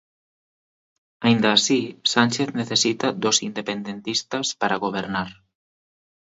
[1.25, 1.79] Aínda así,
[2.13, 5.29] Sánchez necesita dos independentistas para gobernar.